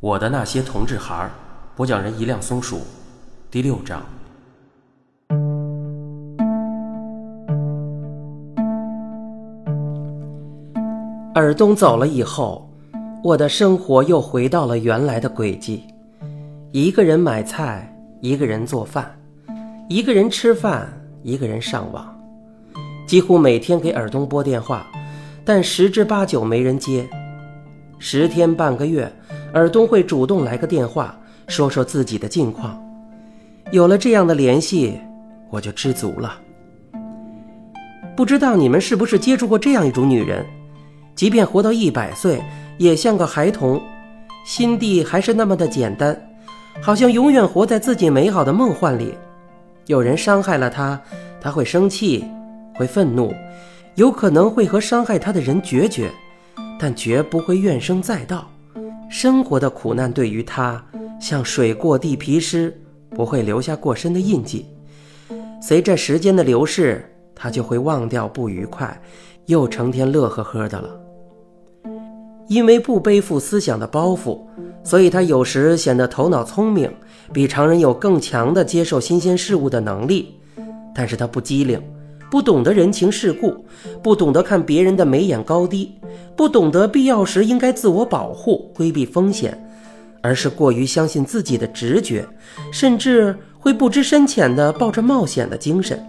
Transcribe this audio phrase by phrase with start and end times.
[0.00, 1.30] 我的那些同志孩儿，
[1.74, 2.82] 播讲人一辆松鼠，
[3.50, 4.00] 第六章。
[11.34, 12.70] 尔东走了以后，
[13.24, 15.82] 我的生活又回到了原来的轨迹：
[16.70, 19.18] 一个人买菜，一个人做饭，
[19.88, 20.88] 一个人吃饭，
[21.24, 22.16] 一个人上网。
[23.04, 24.86] 几乎每天给尔东拨电话，
[25.44, 27.04] 但十之八九没人接。
[27.98, 29.12] 十天半个月，
[29.54, 32.78] 尔东会主动来个电话，说说自己的近况。
[33.70, 34.98] 有了这样的联系，
[35.50, 36.38] 我就知足了。
[38.16, 40.44] 不知道你们是不是接触过这样一种女人？
[41.14, 42.42] 即便活到一百岁，
[42.76, 43.80] 也像个孩童，
[44.44, 46.16] 心地还是那么的简单，
[46.80, 49.14] 好像永远活在自己美好的梦幻里。
[49.86, 51.00] 有人伤害了她，
[51.40, 52.24] 她会生气，
[52.74, 53.34] 会愤怒，
[53.94, 56.10] 有可能会和伤害她的人决绝，
[56.78, 58.48] 但绝不会怨声载道。
[59.08, 60.84] 生活的苦难对于他
[61.20, 62.78] 像水过地皮湿，
[63.10, 64.66] 不会留下过深的印记。
[65.60, 69.00] 随着时间的流逝，他就会忘掉不愉快，
[69.46, 70.90] 又成天乐呵呵的了。
[72.48, 74.40] 因为不背负思想的包袱，
[74.82, 76.90] 所以他有时显得头脑聪明，
[77.32, 80.34] 比常人有更强的接受新鲜事物的能力。
[80.94, 81.80] 但是他不机灵，
[82.30, 83.64] 不懂得人情世故，
[84.02, 85.94] 不懂得看别人的眉眼高低，
[86.36, 89.58] 不懂得必要时应该自我保护，规避风险，
[90.20, 92.26] 而是过于相信自己的直觉，
[92.72, 96.04] 甚至会不知深浅地抱着冒险的精神。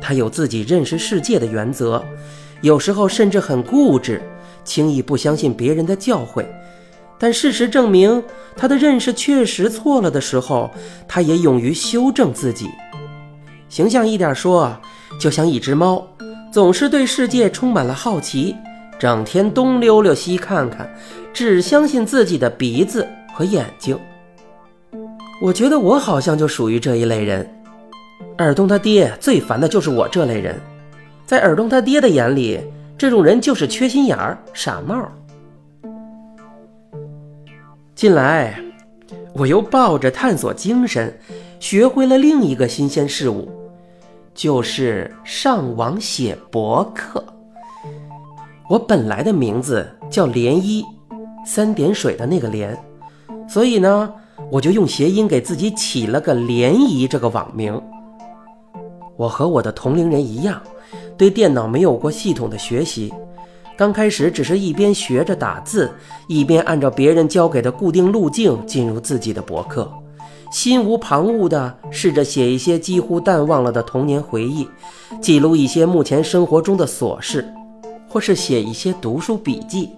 [0.00, 2.02] 他有自己认识世界的原则，
[2.60, 4.22] 有时候甚至很固执。
[4.64, 6.44] 轻易不相信别人的教诲，
[7.18, 8.22] 但事实证明，
[8.54, 10.70] 他的认识确实错了的时候，
[11.08, 12.68] 他也勇于修正自己。
[13.70, 14.78] 形象一点说，
[15.18, 16.06] 就像一只猫，
[16.50, 18.56] 总是对世界充满了好奇，
[18.98, 20.88] 整天东溜溜西看看，
[21.32, 23.98] 只相信自己的鼻子和眼睛。
[25.40, 27.48] 我觉得我好像就属于这一类人。
[28.38, 30.60] 尔东他爹最烦的就是我这类人，
[31.26, 32.60] 在尔东他爹的眼里。
[32.96, 35.08] 这种人就是缺心眼儿、傻帽。
[37.94, 38.60] 近来，
[39.34, 41.16] 我又抱着探索精神，
[41.60, 43.48] 学会了另一个新鲜事物，
[44.38, 47.24] 就是上网写博客。
[48.70, 50.84] 我本来的名字叫涟漪，
[51.44, 52.78] 三点水的那个涟，
[53.48, 54.14] 所以呢，
[54.48, 57.82] 我就用谐音给自己起了个“涟漪”这个网名。
[59.16, 60.62] 我和我的同龄人一样。
[61.16, 63.12] 对电脑没有过系统的学习，
[63.76, 65.90] 刚开始只是一边学着打字，
[66.28, 69.92] 一边按照别人教给的固定路径进入自己的博客，
[70.50, 74.68] 心无旁骛地试着写一些几乎淡忘了的童年回忆，
[75.20, 77.46] 记录一些目前生活中的琐事，
[78.08, 79.90] 或是写一些读书笔记，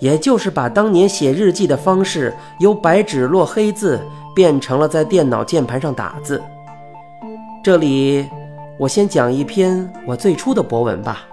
[0.00, 4.00] 也就是把当年写日记的方式由白纸落黑字
[4.34, 6.42] 变成了在电脑键盘上打字。
[7.62, 8.26] 这里。
[8.78, 11.28] 我先讲一篇我最初的博文吧，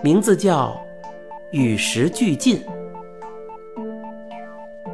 [0.00, 0.68] 名字叫
[1.50, 2.58] 《与时俱进》。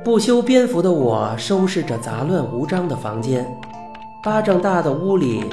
[0.08, 3.46] 不修边幅的我收拾着杂乱无章的房间，
[4.22, 5.44] 巴掌大的屋里，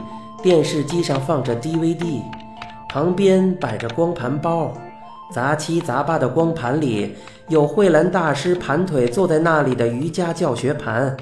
[0.41, 2.21] 电视机上放着 DVD，
[2.87, 4.71] 旁边摆着光盘包，
[5.29, 7.17] 杂七杂八的光盘里
[7.49, 11.17] 有慧兰大师盘腿坐在那里的瑜伽教学盘，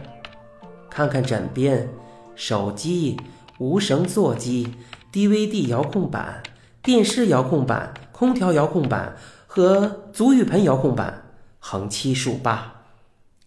[0.87, 1.89] 看看枕边，
[2.35, 3.17] 手机。
[3.57, 4.75] 无绳座机、
[5.11, 6.43] DVD 遥控板、
[6.83, 9.15] 电视遥控板、空调遥控板
[9.47, 11.23] 和足浴盆遥控板，
[11.57, 12.72] 横七竖八。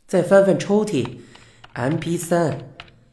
[0.06, 1.04] 再翻翻抽屉
[1.74, 2.58] ，MP3、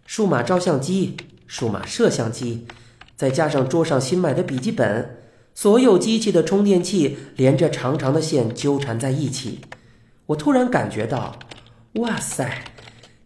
[0.06, 1.18] 数码照相机、
[1.48, 2.68] 数码摄像机，
[3.16, 5.18] 再加上桌上新买的笔记本，
[5.56, 9.62] 所有机器的充电器连着长长的线纠缠在一起。
[10.28, 11.40] 我突然感觉到，
[11.94, 12.64] 哇塞，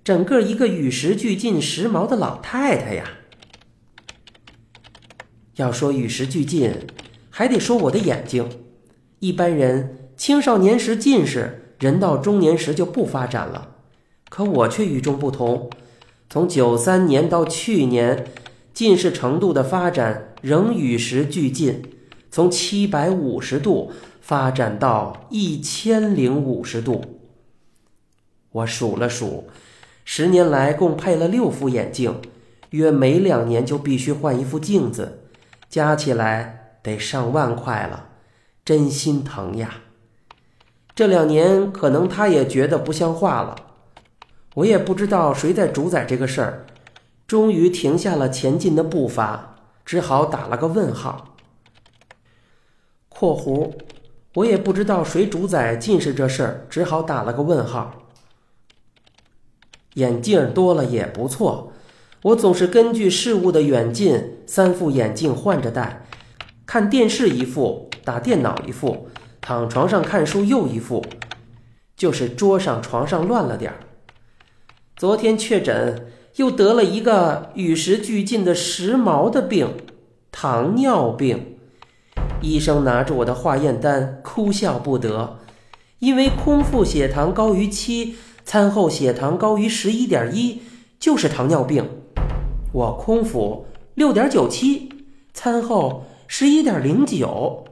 [0.01, 3.03] 整个一个与时俱进、时髦的老太太呀！
[5.55, 6.73] 要说与时俱进，
[7.29, 8.47] 还得说我的眼睛。
[9.19, 13.75] 一般人青少年时近视，人到中年时就不发展了，
[14.29, 15.69] 可我却与众不同。
[16.29, 18.27] 从九三年到去年，
[18.73, 21.83] 近视程度的发展仍与时俱进，
[22.29, 27.03] 从七百五十度发展到一千零五十度。
[28.51, 29.47] 我数了数，
[30.03, 32.21] 十年来共配了六副眼镜，
[32.71, 35.23] 约每两年就必须换一副镜子。
[35.69, 38.09] 加起来得上万块了，
[38.63, 39.81] 真心疼呀！
[40.97, 43.55] 这两年可能他也觉得不像话了，
[44.55, 46.65] 我也不知道谁在主宰这个事儿，
[47.27, 51.35] 终于停下了前进的步伐，只好打了个问号。
[53.09, 53.73] （括弧）
[54.33, 58.07] 我也不知道谁主宰近视这事儿，只好打了个问号。
[59.93, 61.73] 眼镜多了也不错。
[62.23, 66.07] 我总是根据事物的远近，三副眼镜换着戴。
[66.65, 69.07] 看电视一副，打电脑一副，
[69.47, 71.01] 躺床上看书又一副，
[71.95, 73.77] 就是桌上、床上乱了点儿。
[74.97, 79.73] 昨天确诊，又得了一个与时俱进的时髦的病——
[80.33, 81.55] 糖尿病。
[82.41, 85.39] 医生拿着我的化验单，哭笑不得，
[85.99, 90.61] 因为空腹血糖高于七，餐后血糖高于十一点一，
[90.99, 91.89] 就是糖尿病。
[92.73, 94.89] 我空腹六点九七，
[95.33, 97.63] 餐后十一点零九，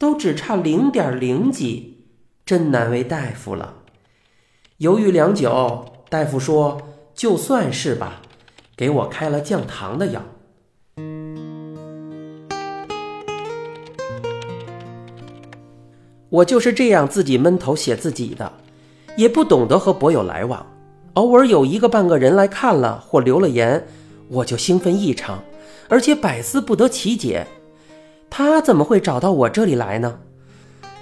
[0.00, 2.06] 都只差零点零几，
[2.46, 3.74] 真难为大夫了。
[4.78, 5.84] 犹豫良久。
[6.08, 6.80] 大夫说
[7.14, 8.22] ：“就算是吧，
[8.74, 10.22] 给我开了降糖的药。”
[16.30, 18.50] 我就是这样自己闷头写自己的，
[19.18, 20.64] 也不懂得和博友来往。
[21.12, 23.86] 偶尔有一个半个人来看了或留了言，
[24.28, 25.44] 我就兴奋异常，
[25.90, 27.46] 而且百思不得其解：
[28.30, 30.20] 他怎么会找到我这里来呢？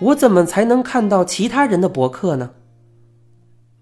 [0.00, 2.50] 我怎么才能看到其他人的博客呢？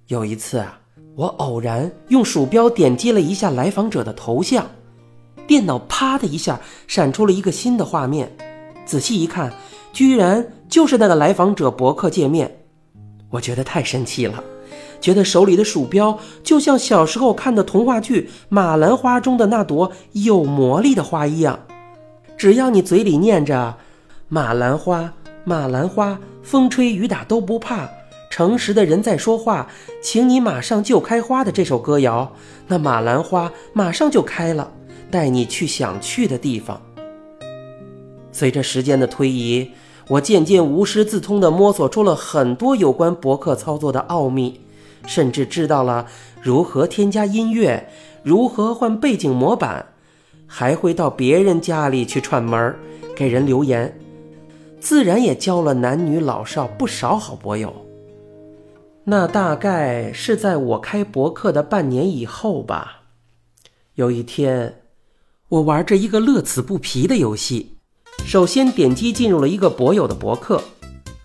[0.09, 0.81] 有一次啊。
[1.15, 4.67] 我偶然用鼠标点击了一下来访者的头像，
[5.47, 8.37] 电脑啪的一下闪出了一个新的画面。
[8.85, 9.51] 仔细一看，
[9.95, 12.65] 居然就是那个来访者博客界面。
[13.31, 14.45] 我觉得太神奇了，
[15.01, 21.66] 觉得手里的鼠标就像小时候看的童话剧《马兰花》中的那朵有魔力的花一样。
[22.37, 23.77] 只要你嘴里念着
[24.29, 27.89] “马兰花，马兰花，风吹雨打都不怕”。
[28.29, 29.69] 诚实的人在说话，
[30.03, 32.31] 请你马上就开花的这首歌谣，
[32.67, 34.71] 那马兰花马上就开了，
[35.11, 36.83] 带你去想去的地方。
[38.31, 39.71] 随着时间的推移，
[40.09, 44.61] 我渐渐无师自通地摸索出了很多有关博客操作的奥秘，
[45.07, 46.07] 甚至知道了
[46.43, 47.89] 如何添加音乐，
[48.23, 49.87] 如何换背景模板，
[50.47, 52.75] 还会到别人家里去串门
[53.15, 53.99] 给人留言，
[54.81, 57.75] 自然也交了男女老少不少好博友。
[59.05, 63.03] 那大概是在我开博客的半年以后吧。
[63.95, 64.83] 有一天，
[65.49, 67.79] 我玩着一个乐此不疲的游戏，
[68.25, 70.63] 首先点击进入了一个博友的博客，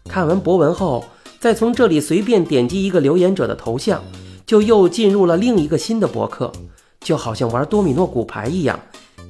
[0.05, 1.03] 看完博文后，
[1.39, 4.03] 再从这里随便点击一个留言者的头像，
[4.45, 6.51] 就又进入了另一个新的博客，
[6.99, 8.79] 就好像玩多米诺骨牌一样，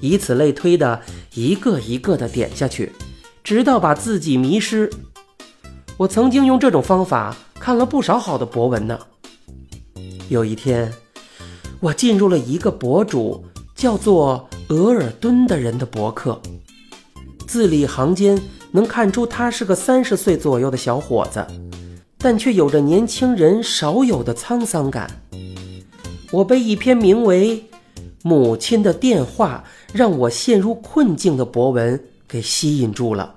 [0.01, 1.01] 以此类推的
[1.33, 2.91] 一个一个的点下去，
[3.43, 4.91] 直到把自己迷失。
[5.95, 7.33] 我曾经用这种方法。
[7.61, 8.97] 看了不少好的博文呢。
[10.29, 10.91] 有一天，
[11.79, 13.45] 我进入了一个博主
[13.75, 16.41] 叫做额尔敦的人的博客，
[17.45, 21.45] 字里行间能看出他是个三十岁左右的小伙子，
[22.17, 25.21] 但却有着年轻人少有的沧桑感。
[26.31, 27.57] 我被一篇名为
[28.23, 29.63] 《母亲的电话
[29.93, 33.35] 让我陷入困境》的博文给吸引住了。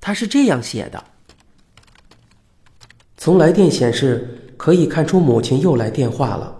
[0.00, 1.02] 他是这样写的。
[3.16, 6.56] 从来电显示可以看出母亲又来电话了，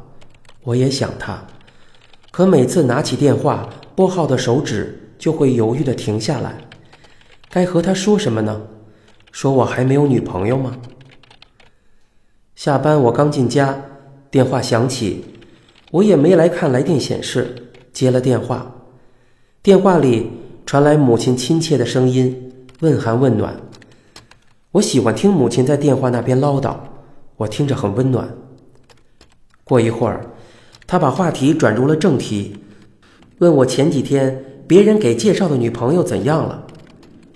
[0.63, 1.47] 我也想她，
[2.31, 6.59] 可每次拿起电话拨号的手指就会犹豫的停下来。
[7.51, 8.63] 该和她说什么呢？
[9.31, 10.79] 说我还没有女朋友吗？
[12.55, 13.81] 下班我刚进家，
[14.31, 15.25] 电话响起，
[15.91, 17.66] 我也没来看来电显示，
[17.97, 18.75] 接了电话。
[19.63, 20.31] 电话里
[20.67, 23.57] 传来母亲亲切的声音，问寒问暖。
[24.73, 26.77] 我喜欢听母亲在电话那边唠叨，
[27.39, 28.29] 我听着很温暖。
[29.65, 30.27] 过一会儿，
[30.87, 32.59] 她把话题转入了正题，
[33.39, 36.67] 问我前几天别人给介绍的女朋友怎样了。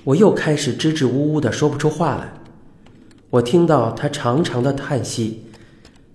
[0.04, 2.34] 我又开始支支吾吾的说不出话来。
[3.30, 5.46] 我听到她长长的叹息，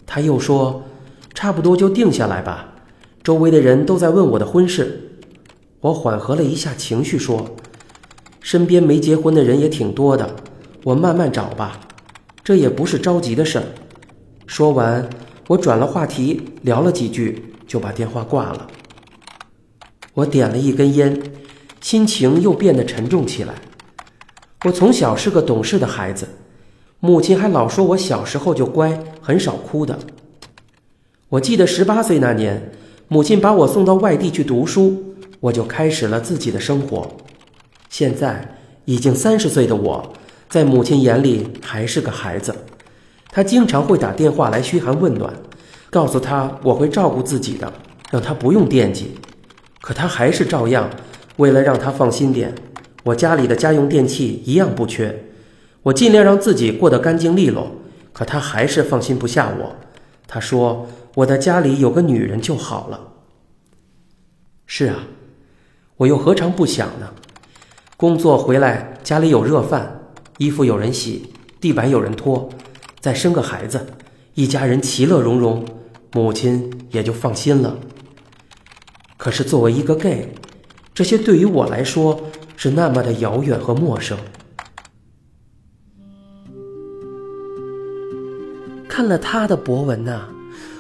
[0.06, 0.84] 她又说
[1.34, 2.74] ：“差不多就定下来吧。”
[3.26, 5.18] 周围的人都在问我的婚事。
[5.80, 7.56] 我缓和了一下情绪说
[8.40, 10.36] ：“身边没结婚的人也挺多的。”
[10.86, 11.80] 我慢慢找吧，
[12.44, 13.66] 这也不是着急的事儿。
[14.46, 15.10] 说完，
[15.48, 18.68] 我转了话题，聊了几句，就把电话挂了。
[20.14, 21.20] 我点了一根烟，
[21.82, 23.56] 心情又变得沉重起来。
[24.66, 26.28] 我从小是个懂事的孩子，
[27.00, 29.98] 母亲还老说我小时候就乖，很少哭的。
[31.30, 32.72] 我记得十八岁那年，
[33.08, 37.08] 母亲把我送到外地去读书，我就开始了自己的生活。
[37.90, 40.14] 现在已经三十岁的我。
[40.48, 42.56] 在母亲眼里还是个孩子，
[43.30, 45.34] 她经常会打电话来嘘寒问暖，
[45.90, 47.74] 告诉她我会照顾自己的，
[48.12, 49.16] 让她不用惦记。
[49.82, 50.90] 可她还是照样，
[51.38, 52.54] 为了让她放心点，
[53.04, 55.24] 我家里的家用电器一样不缺。
[55.84, 57.72] 我尽量让自己过得干净利落，
[58.14, 59.76] 可她还是放心不下我。
[60.28, 63.14] 她说我的家里有个女人就好了。
[64.66, 65.08] 是啊，
[65.98, 67.14] 我又何尝不想呢？
[67.96, 72.50] 工作回来，家里有热饭，衣服有人洗，地板有人拖，
[73.00, 73.88] 再生个孩子，
[74.34, 75.64] 一家人其乐融融，
[76.12, 77.80] 母亲也就放心了。
[79.16, 80.36] 可是作为一个 gay，
[80.94, 82.20] 这些对于我来说
[82.58, 84.18] 是那么的遥远和陌生。
[88.90, 90.28] 看了他的博文呐，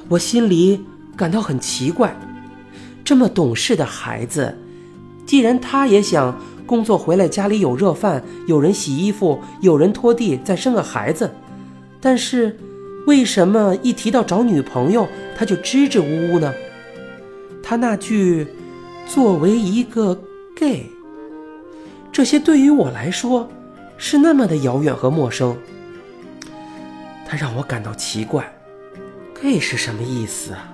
[0.09, 0.85] 我心里
[1.15, 2.15] 感到很奇怪。
[3.03, 4.57] 这么懂事的孩子，
[5.25, 11.31] 既然他也想工作回来家里有热饭、有人洗衣服、有人拖地，再生个孩子，
[12.01, 12.57] 但是
[13.05, 15.07] 为什么一提到找女朋友
[15.37, 16.51] 他就支支吾吾呢？
[17.61, 18.47] 他那句
[19.07, 20.19] “作为一个
[20.55, 20.85] gay”，
[22.11, 23.47] 这些对于我来说
[23.97, 25.55] 是那么的遥远和陌生。
[27.27, 28.54] 他让我感到奇怪
[29.45, 30.67] 这是什么意思啊？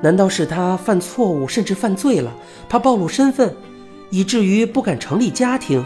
[0.00, 2.32] 难道是他犯错误，甚至犯罪了，
[2.70, 3.54] 怕暴露身份，
[4.08, 5.84] 以至于不敢成立家庭，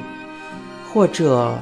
[0.92, 1.58] 或者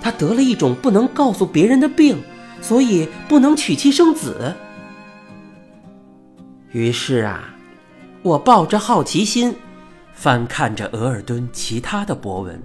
[0.00, 2.22] 他得了一种不能告诉别人的病，
[2.60, 4.54] 所以不能娶妻生子？
[6.70, 7.52] 于是啊，
[8.22, 9.56] 我抱着好奇心，
[10.14, 12.62] 翻看着额尔敦其他的博文，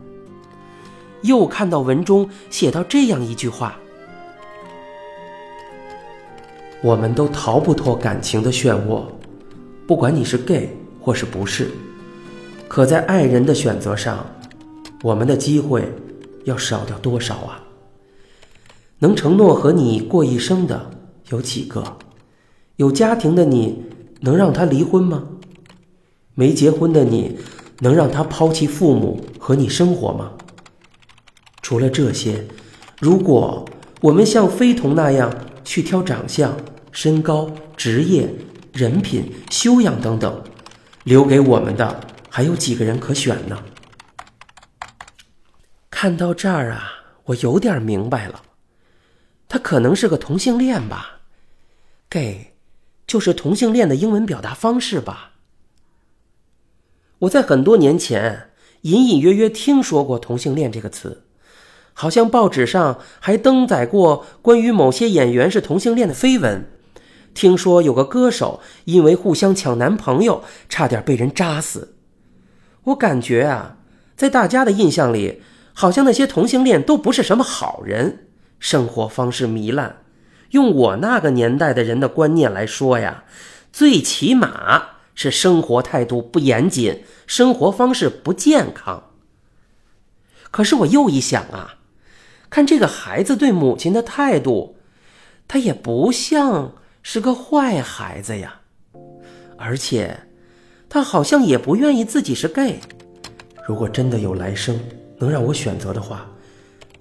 [1.23, 3.79] 又看到文中写到这样一句话。
[6.83, 9.01] 我们都逃不脱感情的漩涡，
[9.87, 10.69] 不管你是 gay
[11.01, 11.71] 或是不是，
[12.67, 14.23] 可在爱人的选择上，
[15.01, 15.91] 我们的机会
[16.43, 17.63] 要少掉多少啊？
[18.99, 20.91] 能承诺和你过一生的
[21.29, 21.97] 有几个？
[22.75, 23.83] 有家庭的你
[24.21, 25.23] 能让他离婚吗？
[26.35, 27.39] 没结婚的你
[27.79, 30.33] 能让他抛弃父母和你生活吗？
[31.63, 32.45] 除了这些，
[32.99, 33.65] 如果
[34.01, 35.33] 我们像非同那样。
[35.67, 36.57] 去挑长相、
[36.93, 38.33] 身高、职业、
[38.71, 40.41] 人品、修养等等，
[41.03, 43.61] 留给我们的还有几个人可选呢？
[45.91, 46.89] 看到这儿啊，
[47.25, 48.43] 我有点明白了，
[49.49, 51.19] 他可能是个同性恋吧
[52.09, 52.53] ？gay，
[53.05, 55.33] 就是同性恋的英文表达方式吧？
[57.19, 58.51] 我在很多年前
[58.83, 61.25] 隐隐约约听说过同性恋这个词。
[61.99, 66.69] 好像报纸上还登载过关于某些演员是同性恋的绯闻，
[67.33, 71.95] 听说有个歌手因为互相抢男朋友，差点被人扎死。
[72.83, 73.77] 我感觉啊，
[74.15, 75.41] 在大家的印象里，
[75.73, 78.27] 好像那些同性恋都不是什么好人，
[78.59, 80.03] 生活方式糜烂。
[80.51, 83.23] 用我那个年代的人的观念来说呀，
[83.73, 89.13] 最起码是生活态度不严谨，生活方式不健康。
[90.51, 91.73] 可是我又一想啊。
[92.49, 94.77] 看这个孩子对母亲的态度，
[95.47, 96.73] 他也不像
[97.03, 98.61] 是个坏孩子呀，
[99.57, 100.17] 而且
[100.89, 102.79] 他好像也不愿意自己是 gay。
[103.67, 104.79] 如果真的有来生
[105.17, 106.29] 能让我选择的话，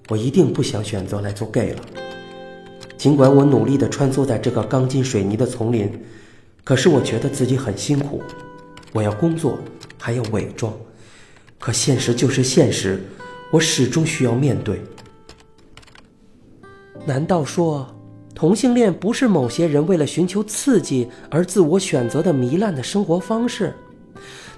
[0.09, 1.81] 我一定不想选择来做 gay 了。
[2.97, 5.89] 尽管我努力地穿梭在这个钢筋水泥的丛林，
[6.63, 8.21] 可是我觉得自己很辛苦。
[8.91, 9.59] 我要工作，
[9.99, 10.73] 还要伪装，
[11.59, 13.01] 可现实就是现实，
[13.51, 14.81] 我始终需要面对。
[17.05, 17.87] 难道说，
[18.35, 23.73] 同性恋不是某些人为了寻求刺激而自我选择的糜烂的生活方式？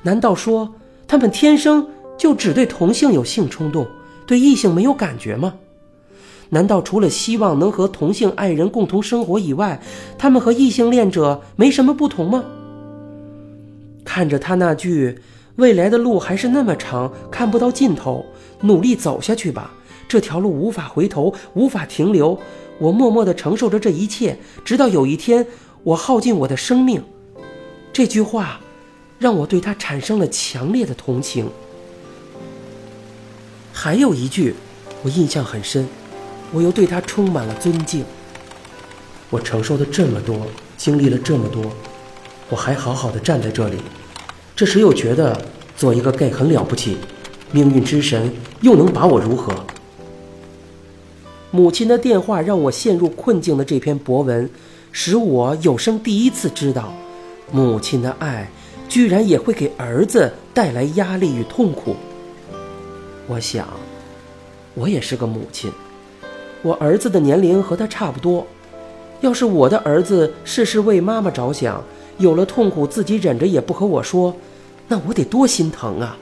[0.01, 0.73] 难道说
[1.07, 3.87] 他们天生就只对同性有性冲动，
[4.25, 5.53] 对异性没有感觉吗？
[6.49, 9.79] 难道除了希望能和同性爱人共同生活以外，
[10.17, 12.43] 他们和异性恋者没什么不同吗？
[14.03, 15.19] 看着他那句
[15.57, 18.25] “未来的路还是那么长，看不到尽头，
[18.61, 19.71] 努力走下去吧”。
[20.09, 22.37] 这条路无法回头，无法停留。
[22.79, 25.45] 我默默地承受着这一切，直到有一天
[25.83, 27.03] 我耗尽我的生命。
[27.93, 28.59] 这句话
[29.19, 31.47] 让我对他产生了强烈的同情。
[33.71, 34.55] 还有一句，
[35.03, 35.87] 我印象很深，
[36.51, 38.03] 我又对他充满了尊敬。
[39.29, 41.71] 我承受的这么多，经历了这么多，
[42.49, 43.77] 我还好好的站在这里，
[44.55, 45.39] 这时又觉得
[45.77, 46.97] 做一个 gay 很了不起，
[47.51, 49.53] 命运之神又能把我如何？
[51.51, 54.47] 母亲的电话让我陷入困境的这篇博文，
[54.91, 56.93] 使我有生第一次知道，
[57.51, 58.47] 母亲的爱
[58.87, 61.95] 居然也会给儿子带来压力与痛苦。
[63.27, 63.67] 我想，
[64.75, 65.71] 我也是个母亲，
[66.61, 68.45] 我儿子的年龄和他差不多。
[69.21, 71.83] 要是我的儿子事事为妈妈着想，
[72.19, 74.35] 有了痛苦自己忍着也不和我说，
[74.87, 76.15] 那我得多心疼啊！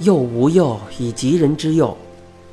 [0.00, 1.96] 幼无幼以及人之幼，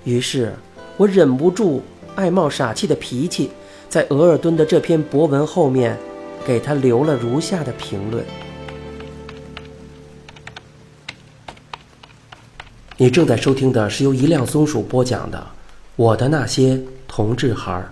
[0.05, 0.53] 于是。
[0.96, 1.82] 我忍不住
[2.16, 3.50] 爱冒傻气的脾气，
[3.90, 5.98] 在额尔敦的这篇博文后面，
[6.46, 8.24] 给他留了如下的评论：
[12.96, 15.38] 你正在收听的是由一辆松鼠播讲的
[15.96, 17.92] 《我的那些同志孩儿》。